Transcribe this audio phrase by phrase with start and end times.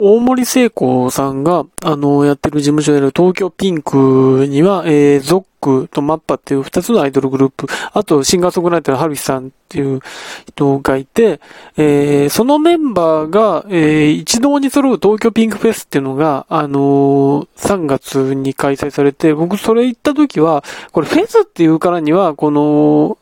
[0.00, 10.00] 大森聖子さんが、あの、やってる事務所である東京ピンクには、えー、ゾックとマッパっていう二つのアイドルグループ、あとシンガーソングライターのハルヒさんっていう
[10.46, 11.40] 人がいて、
[11.76, 20.62] えー、そのメンバーが、えー、一堂に揃う東京ピンクフェスっていうのが、あのー、3月に開催されて、僕それ行った時は、
[20.92, 23.18] これフェスっていうからには、この、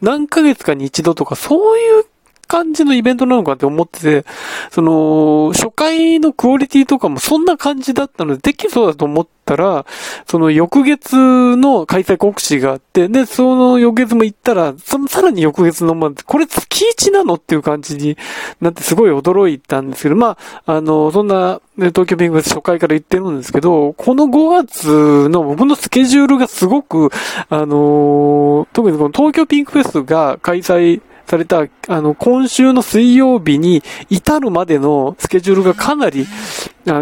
[0.00, 2.04] 何ヶ月かに一度とか、そういう
[2.50, 4.24] 感じのイベントなのかって思ってて、
[4.72, 9.86] その、初回のクオリティとかもそんな感じだったので、できそうだと思ったら、
[10.26, 11.14] その翌月
[11.56, 18.16] の開催告知があって、で、その翌月も行ったら、そのさらに翌月の、ま、これ月1なのっていう感じに
[18.60, 27.10] なってすごい驚いたんですけど、まあ、あの、そんな、ね、東京ビング初回から言ってるんですけど、この5月の僕のスケジュールがすごく、
[27.48, 36.26] あの特にこの東京ピンクフェスが開催された、あの、今週の水曜日に至るまでのスケジュールがかなり、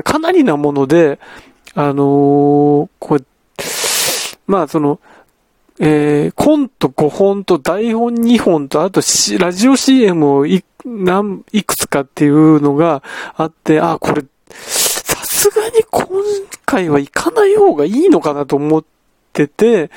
[0.05, 1.19] かなりなもので、
[1.75, 3.19] あのー、こ、
[4.47, 5.01] まあその、
[5.81, 9.01] えー、コント5本と台本2本と、あと
[9.39, 13.03] ラジオ CM をい、何、いくつかっていうのが
[13.35, 16.07] あって、あ、これ、さすがに今
[16.67, 18.98] 回は行かない方がいいのかなと思って、
[19.45, 19.91] ってて、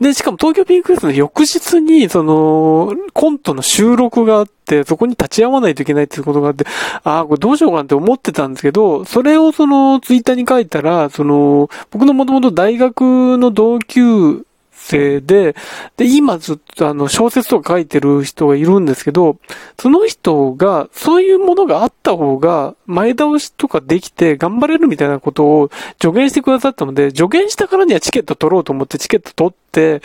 [0.00, 6.64] で、しかも東京ピンクフェスの翌日に、その、コントの収録があって、そこに立ち会わないといけないっていうことがあって、
[7.02, 14.44] ああ、これどうしようかなって思ってたんですけど、それをその、ツイッターに書いたら、その、僕のもともと大学の同級
[14.84, 15.56] 生で、
[15.96, 19.38] で、今ずっとあの小説とか書いてる人がいるんですけど、
[19.78, 30.02] その人がそういうものがあった方が前倒しとかできて頑張れるみたいなことを助言してくださったので、助言したからにはチケット取ろうと思ってチケット取って、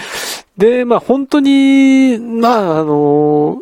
[0.58, 3.60] で、まあ本当に、まああの、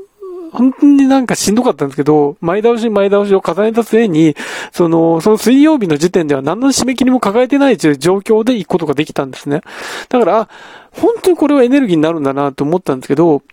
[0.57, 4.35] 本当になんかしんどかったんですけど、前倒し前倒しを重ねた末に、
[4.71, 9.61] その、その水曜日の時点では何の締め切りも抱えてないという状況で行くことができたんですね。
[10.09, 10.49] だから、
[10.91, 13.43] 本当にこれはエネルギーになるんだなと思ったんですけど、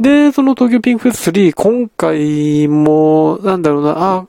[0.00, 4.26] で、その東京ピンクフェス3、今回も、なんだろうな、あ、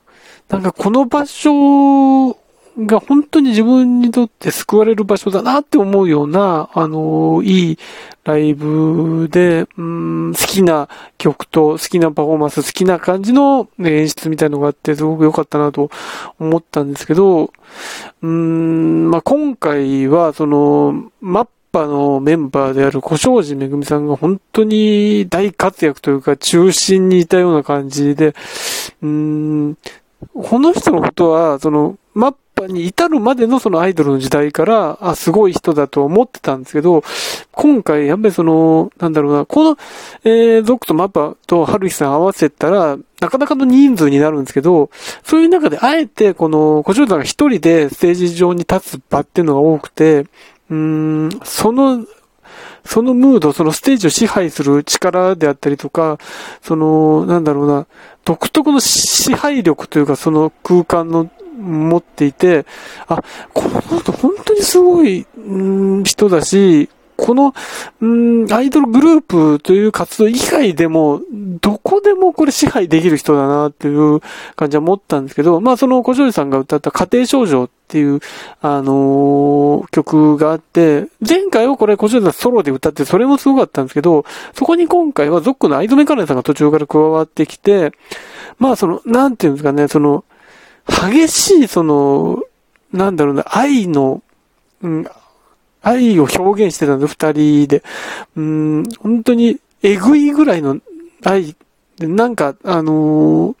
[0.48, 2.36] なんかこの場所
[2.78, 7.78] が本当に自分にとって救われる場所だなって思うような、あの、いい
[8.24, 15.90] ライブで、うん、好きな曲と好きなパフォーマンス、好きな感じの、演出みたいのがあって、すごく良かったなと
[16.40, 17.52] 思ったんですけど、
[18.22, 28.32] うん、まあ、今回は、その、マッパのメンバーである小正寺めぐみさんが本当に大活躍というか中心にいたような感じで、
[29.02, 29.76] うん、
[30.32, 32.34] この人のことは、その、マッ
[32.66, 37.02] に至るまでのそのアイドルの時代から、あ、すごい人だと思ってたんですけど、
[37.52, 39.78] 今回、やっぱりその、なんだろうな、この、
[40.24, 44.90] えー、ゾクとマッパとハルヒさん合わせたら、なかなかの人数になるんですけど、
[45.22, 50.26] そういう中であえてこの、小城さんが一人でステージ上に立つ場っていうのが多くて、
[50.70, 52.04] うーん、その、
[52.84, 56.18] そのムード、そのステージを支配する力であったりとか、
[56.62, 57.86] その、なんだろうな、
[58.24, 62.66] 独特の支配力というか、その空間の持っていて、
[63.06, 63.22] あ、
[63.52, 67.54] この人本当にすごい、ん、人だし、この、
[68.00, 71.20] うん、アイドルグループという活動以外でも、
[71.60, 74.20] どこでもこれ支配できる人だなっていう
[74.56, 78.20] 感じは持ったんですけど、まあその小庄さんが歌った家庭少女っていう、
[78.60, 87.92] あのー、曲があって、前回はこれ小庄さんソロで歌って、それもすごかったんですけど、そこに今回はゾックのアイドメカネさんが途中から加わってきて、
[88.58, 90.24] まあその、なんていうんですかね、その、
[90.86, 92.42] 激しい、その、
[92.92, 94.22] なんだろうな、愛の、
[94.82, 95.06] うん、
[95.82, 97.82] 愛を表現してたんで、二人で。
[98.36, 100.78] うん、本当に、えぐいぐらいの
[101.22, 101.54] 愛、
[101.98, 103.56] なんか、あのー、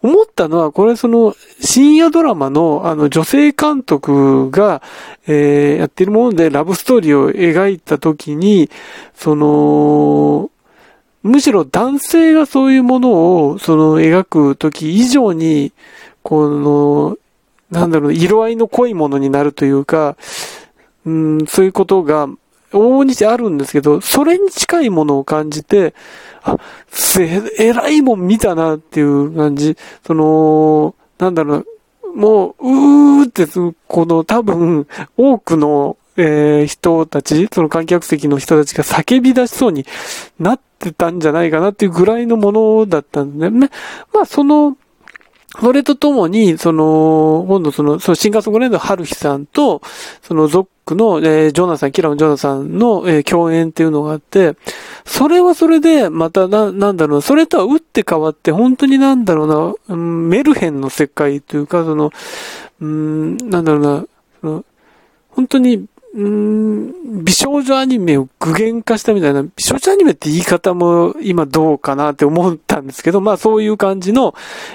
[0.00, 4.80] 思ったのは、これその、深夜ドラマの、あの、女性監督が、
[5.26, 8.70] えー、やってるもので、ラブストーリーを描いたときに、
[9.14, 10.50] その、
[11.24, 15.72] むしろ男性がそういうものを、その、描くとき以上に、
[16.28, 17.16] この、
[17.70, 20.18] なんだろう、色合いの濃いものになるというか、
[21.06, 22.28] うん、そういうことが、
[22.70, 25.94] 往々にしてあるんですけど、それに近いものを感じて、
[26.42, 26.58] あ、
[27.18, 29.78] え、偉いもん見たなっていう感じ。
[30.06, 31.64] その、なんだろ
[32.02, 33.46] う、もう、うーって、
[33.86, 34.86] この多分、
[35.16, 39.86] 多くの、えー、人たち、その観客席の人たちが叫び出しそうに
[40.38, 43.70] なってたんじゃないかなっていうぐらいのものだったんですね。
[44.12, 44.76] まあ、その、
[45.56, 49.80] それとともに、その、今度その、そのシンガーソングライターのハルヒさんと、
[50.22, 54.56] そのゾックの、えー、ジョナサン、キラのジョナサンの、えー、共演っていうのがあって、
[55.06, 59.48] それはそれで、またな、なんだろうな、それとは打って変わって、本当になんだろう
[59.88, 62.12] な、うん、メルヘンの世界というか、その、
[62.80, 64.04] うん、なんだろうな、
[64.42, 64.64] その
[65.30, 65.86] 本当に
[66.20, 74.34] ん、美少女アニメを具現化したみたいな、美少女アニメって言い方も今どうかなって思ったんですけど、まあそういう感じの、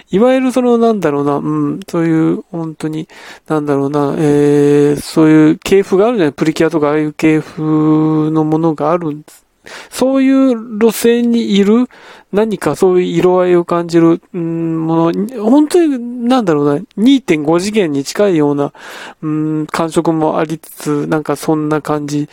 [0.10, 3.08] いわゆるそのなんだろうな、うん、そういう本当に、
[3.48, 9.43] なんだろうな、えー、そういう系譜があるじゃない、プリキュアとかああいう系譜のものがあるんです。
[9.90, 11.90] そういう路線にいる
[12.34, 18.74] 何かそういう色合いを感じる、ん、もの、本当に、なんだろうな、2.5次元に近いような、
[19.22, 22.28] うん、感触もありつつ、なんかそんな感じ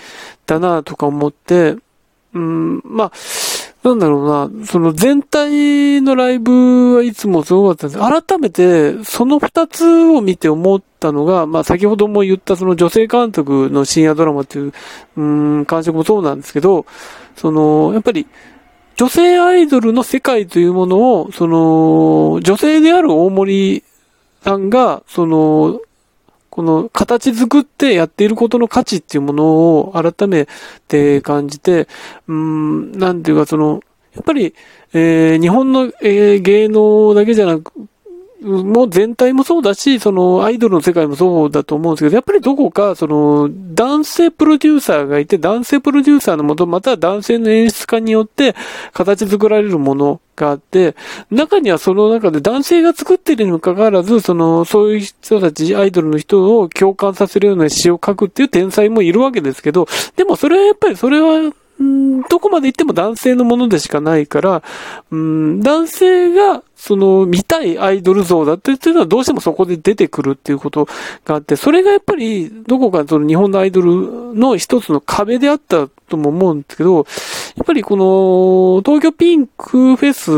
[0.46, 1.76] だなとか思って、
[2.32, 3.12] うん、まあ、
[3.82, 8.26] なんだろうな、その全体のライブはいつもすごかったんです。
[8.28, 14.72] 改めて、その二つを見て思ったのが、まあ先ほども言ったその女性監督の深夜ドラマっていう、
[15.16, 15.22] う
[15.60, 16.84] ん、感触もそうなんですけど、
[17.36, 18.26] その、やっぱり、
[18.96, 23.82] 女性アイドルの世界というものを、その、女性である大森
[24.42, 25.80] さんが、その、
[26.50, 29.44] この形作ってやっていることの価値っていうもの
[29.78, 30.48] を改め
[30.88, 31.88] て感じて、
[32.26, 33.80] うん、なんていうかその、
[34.14, 34.54] やっぱり、
[34.92, 37.72] えー、日本の、えー、芸能だけじゃなく、
[38.42, 48.54] もう全体もそうだし、そのアイドルの世界もそうだと思うんですけど、やっぱりどこか、その男性プロデューサーがいて、男性プロデューサーのもと、または男性の演出家によって
[48.92, 50.96] 形作られるものがあって、
[51.30, 64.62] 中にはその中で男性が作ってるにもかかわらず、その、そういう人たち、アイドルの人を共感させるような詩を書くっていう天才もいるわけですけど、でもそれはやっぱりそれはうん、どこまで行っても男性のものでしかないから、
[65.10, 70.86] うん、男性が、その、見たいアイドル像だっていうのはどうしてもそこで出てくるっていうこと
[71.24, 77.04] があって、それがやっぱり、どこかその日本のアイドルの一つの壁であったとも思うんですけど、やっ
[77.64, 80.32] ぱりこの、東京ピンクフェス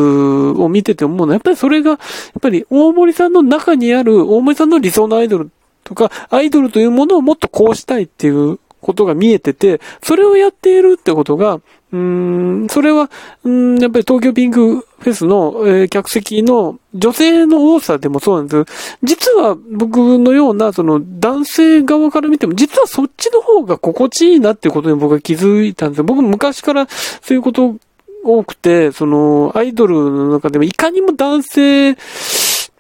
[0.61, 1.99] を見てて思うのは、やっぱりそれが、やっ
[2.41, 5.51] ぱり大森さんの中にある、大森さんの理想のアイドル
[5.83, 11.61] とか、アイドルというものをもっとこうしたいっていうことが見えてて、それをやっているってことが、
[11.93, 13.11] うん、それは、
[13.45, 18.99] うん、やっぱり東京ピンクフェスの、えー、客席の女性の多さでもそうなんです。
[19.03, 26.05] 実は僕のような、その男性側から見ても、実はそっちの方が心地いいなっていうことに僕は気づいたんですよ。
[26.05, 27.77] 僕昔からそういうこと
[28.25, 31.97] 多くて、その、アイドルの中でもいかにも男性、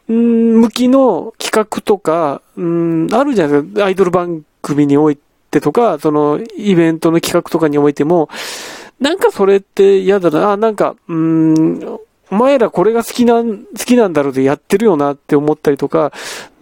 [0.08, 3.84] 向きの企画とか、うん、あるじゃないですか。
[3.84, 5.31] アイドル番組において。
[5.52, 8.31] ってとか、その、イベントの企画とかにおいても、
[9.00, 11.99] なんかそれって嫌だな、あ、なんか、うん、
[12.31, 16.12] お前らこれが好きなん、好きなんだろうでやってるよなって思ったりとか、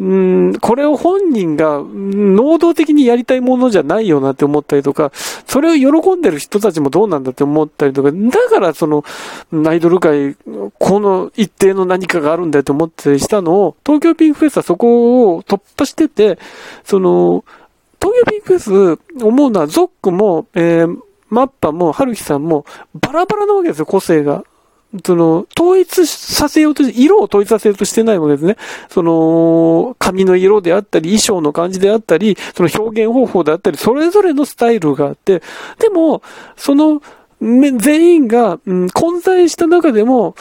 [0.01, 5.13] うん、これを本人が能動的にやりたいものじゃないよなって思ったりとか、
[5.47, 9.05] それを喜んでる人たちもどうなんだって思ったりとか、だからその、
[9.65, 10.35] アイドル界、
[10.81, 16.41] この一定の何かがあるんだよって思ったりしたのを、東京ピンクフェスはそこを突破してて、
[16.83, 17.45] その、
[18.01, 20.99] 東京ピンクフェス、思うのは、ゾックも、えー、
[21.29, 22.65] マッパも、ハルヒさんも、
[22.95, 24.45] バラバラなわけですよ、個性が。
[25.05, 28.57] その、統一させようとして、色を統一させようとしてないわけですね。
[28.89, 35.43] その、髪の色であったり、衣装の感じであったり、その表現方法であったり、それぞれのスタイルがあって、
[35.79, 36.23] でも、
[36.57, 37.03] その、
[37.41, 40.35] 全員が、うん、混在した中でも、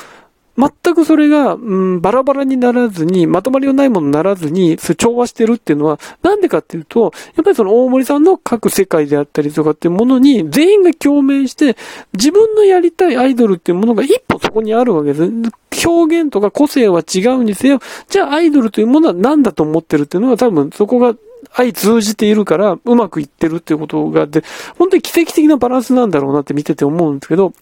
[0.60, 11.78] 全くそれが、うん、バラバラにならずに、まとまりのないものにならずに、調和してるっていうのは、なんでかっていうと、やっぱりその大森さんの各世界であったりとかっていうものに、全員が共鳴して、
[12.14, 15.32] 自分のやりたいアイドルっていうものが一歩そこにあるわけです。
[15.88, 17.80] 表現とか個性は違うにせよ、
[18.10, 21.16] じゃあアイドルというものは何だと思ってるっていうのは多分そこが
[21.54, 24.44] 愛通じているから、うまくいってるっていうことがあって、
[24.78, 27.54] 本当に奇跡的なバランスなんだろうなって見てて思うんですけど、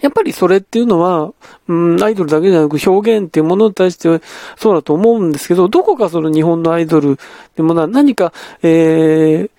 [0.00, 1.32] やっぱりそれっていうのは、
[1.68, 4.20] うん、アイドルだけじゃなく表現っていうものに対して
[4.56, 7.18] そうだと思うんですけど、どこかその日本のアイドル
[7.56, 9.50] でもな何か、えー、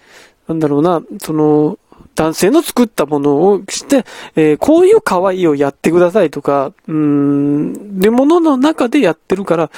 [0.48, 1.78] なんだろうな、その、
[2.16, 4.06] 男性の作ったものをして、
[4.36, 9.72] えー、こういう可愛いをやってくださいとか、うん、で、ものの中でやってるから、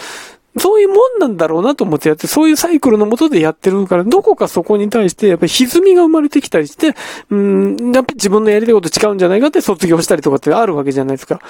[0.58, 6.96] そういうもんなんだろうなと思ってやって、そういうサイクルのもとでやってるから、どこかそこに対して、やっぱり歪みが生まれてきたりして、
[7.30, 11.42] うん、やっぱり自分のやりたいこと違うんじゃないかって卒業したりとかってあるわけじゃないですか。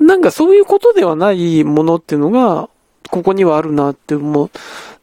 [0.00, 2.70] なんかそういうことではないものっていうのが、
[3.10, 4.50] ここにはあるなって思っ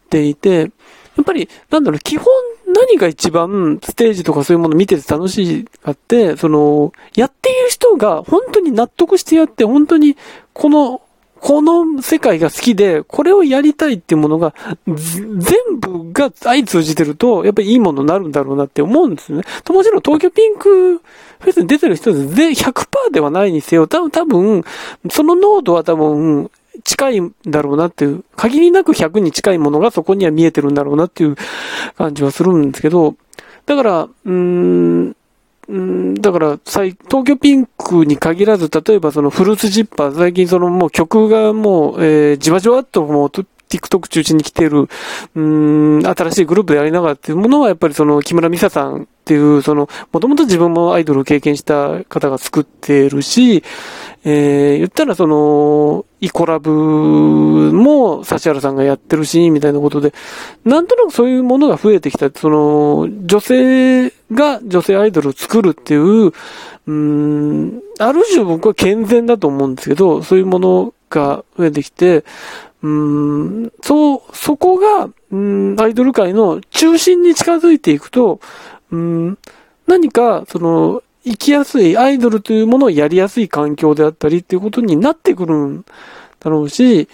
[0.09, 0.71] ていて、
[1.15, 2.27] やっぱり、なんだろう、基本
[2.67, 10.17] 何が一番ステージとかそういうもの見てて楽しいかって、その、やっている人が本当に納得してやって、本当に
[10.53, 11.01] この
[11.45, 14.55] この世界が好きで、これをやりたいっていうものが、
[14.87, 19.43] 全部が相通じてると、やっぱりいいものになるんだろうなって思うんですよね。
[19.63, 24.63] ともちろん東京ピンクフェスに出てる人で100%ではないにせよ、多分、多分、
[25.11, 26.49] その濃度は多分、
[26.83, 31.35] 近いんだろうなっていう、限りなく100に近いものがそこには見えてるんだろうなっていう
[31.95, 33.13] 感じはするんですけど、
[33.67, 35.15] だから、うーん、
[35.67, 43.31] うんだから、東京ピンクに限らず、例えばそのフルーツジッパー、最近そのもう曲がもう、えー、じわじわっともう
[43.77, 44.87] TikTok 中心に来てる、
[45.35, 53.63] うん、新しいグループでありながらっていうものは、やっぱりその木村美沙さんっていう、その、もともと自分もアイドルを経験した方が作ってるし、
[54.23, 60.13] えー、言ったらその、イコラブも指原さんがやってるし、みたいなことで、
[60.63, 62.29] なんとなくそういうものが増えてきた。
[62.31, 66.31] その、女性が女性アイドルを作るっていう、
[66.87, 72.23] うん、ある種僕は健全だと思うんですけど、そういうものが増えてきて、
[72.85, 78.39] うん、そう、そこが、うん、アイドル界の中心に近づいていくと、
[78.91, 79.39] うん、
[79.87, 85.85] 何か、その、生きやすい、アイドルというものをやりやすい環境であったりっていうことになってくるん
[86.39, 87.09] だろうし、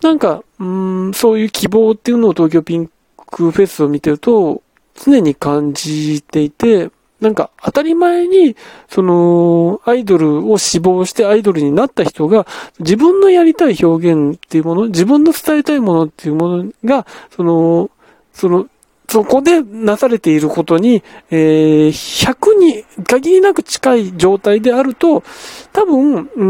[0.00, 4.62] なんか、うん、そういう希望っていうのを東京ピンクフェスを見てると、
[4.94, 6.90] 常に感じていて、
[7.20, 8.56] なんか当たり前に、
[8.88, 12.46] その、アイドルを志望してアイドルになった人が、
[12.78, 17.90] 自分のやりたい表現っていうもの、自分の伝えたいものっていうものが、その、
[18.32, 18.66] その、
[19.10, 25.24] そこでなされていることに、えー、100に限りなく近い状態であると、
[25.72, 26.44] 多分、う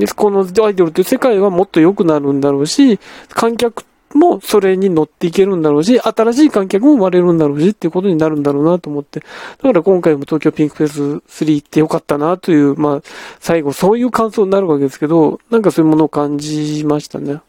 [0.00, 2.98] ん、このアイドルという世界はもっと良くなるんだろうし、
[3.28, 9.20] 観客もそれに乗っていけるんだろうし、新しい観客も生まれるんだろうしっていうことになるんだろうなと思って。
[9.20, 9.26] だ
[9.62, 11.00] から今回も東京ピンクフェス
[11.44, 13.02] 3行ってよかったなという、まあ、
[13.38, 17.40] 最後そういう感想になるわけですけど、なんかそういうものを感じましたね。